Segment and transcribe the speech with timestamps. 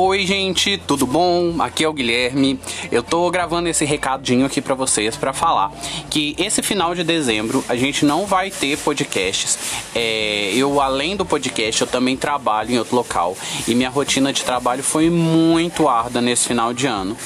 [0.00, 1.60] Oi, gente, tudo bom?
[1.60, 2.60] Aqui é o Guilherme.
[2.92, 5.72] Eu tô gravando esse recadinho aqui para vocês para falar
[6.08, 9.58] que esse final de dezembro a gente não vai ter podcasts.
[9.96, 14.44] É, eu, além do podcast, eu também trabalho em outro local e minha rotina de
[14.44, 17.16] trabalho foi muito árdua nesse final de ano.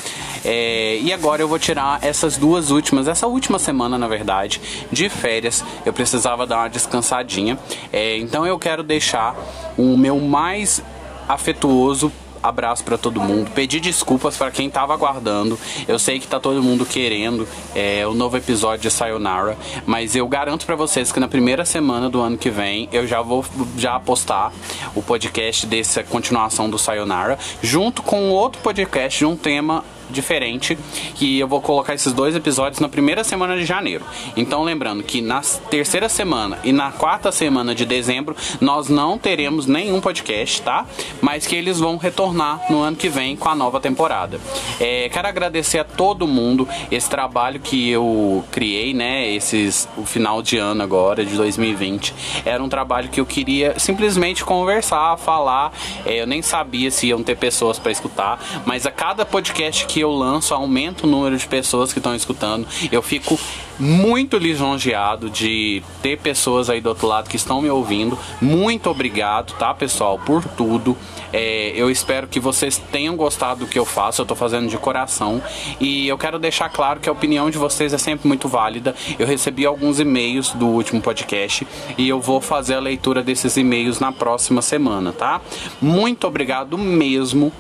[0.43, 5.11] É, e agora eu vou tirar essas duas últimas, essa última semana na verdade, de
[5.11, 5.63] férias.
[5.85, 7.59] Eu precisava dar uma descansadinha.
[7.93, 9.37] É, então eu quero deixar
[9.77, 10.83] o meu mais
[11.29, 12.11] afetuoso
[12.43, 13.51] abraço para todo mundo.
[13.51, 15.59] Pedir desculpas para quem tava aguardando.
[15.87, 19.57] Eu sei que tá todo mundo querendo é, o novo episódio de Sayonara,
[19.87, 23.23] mas eu garanto para vocês que na primeira semana do ano que vem eu já
[23.23, 23.45] vou
[23.77, 24.53] já postar
[24.95, 30.79] o podcast dessa continuação do Sayonara, junto com outro podcast de um tema diferente
[31.15, 34.05] que eu vou colocar esses dois episódios na primeira semana de janeiro.
[34.37, 39.67] Então lembrando que na terceira semana e na quarta semana de dezembro nós não teremos
[39.67, 40.87] nenhum podcast, tá?
[41.21, 44.41] Mas que eles vão retornar no ano que vem com a nova temporada.
[44.81, 49.31] É, quero agradecer a todo mundo esse trabalho que eu criei, né?
[49.31, 54.45] Esses o final de ano agora de 2020 era um trabalho que eu queria simplesmente
[54.45, 55.73] conversar, falar.
[56.05, 60.02] É, eu nem sabia se iam ter pessoas para escutar, mas a cada podcast que
[60.03, 62.67] eu lanço aumenta o número de pessoas que estão escutando.
[62.91, 63.39] Eu fico
[63.79, 68.19] muito lisonjeado de ter pessoas aí do outro lado que estão me ouvindo.
[68.41, 70.97] Muito obrigado, tá, pessoal, por tudo.
[71.33, 74.23] É, eu espero que vocês tenham gostado do que eu faço.
[74.23, 75.43] Eu tô fazendo de coração
[75.81, 78.95] e eu quero deixar claro que a opinião de vocês é sempre muito válida.
[79.19, 83.99] Eu recebi alguns e-mails do último podcast e eu vou fazer a leitura desses e-mails
[83.99, 85.41] na próxima semana, tá?
[85.81, 87.53] Muito obrigado mesmo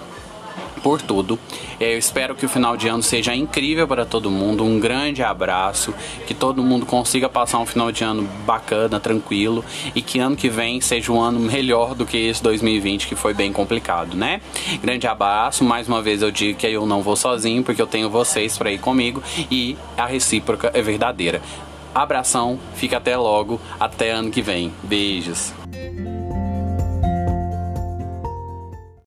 [0.82, 1.38] por tudo.
[1.80, 4.64] Eu espero que o final de ano seja incrível para todo mundo.
[4.64, 5.94] Um grande abraço,
[6.26, 10.48] que todo mundo consiga passar um final de ano bacana, tranquilo e que ano que
[10.48, 14.40] vem seja um ano melhor do que esse 2020 que foi bem complicado, né?
[14.82, 15.64] Grande abraço.
[15.64, 18.70] Mais uma vez eu digo que eu não vou sozinho porque eu tenho vocês para
[18.70, 21.40] ir comigo e a recíproca é verdadeira.
[21.94, 24.72] Abração, fica até logo, até ano que vem.
[24.82, 25.52] Beijos.